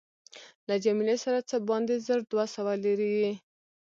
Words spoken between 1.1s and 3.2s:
سره څه باندې زر دوه سوه لیرې